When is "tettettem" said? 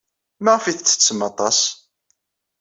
0.75-1.19